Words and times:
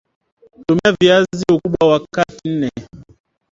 Tumia 0.65 0.91
Viazi 0.99 1.45
Ukubwa 1.53 1.87
wa 1.91 2.01
kati 2.13 2.49
nne 2.49 2.71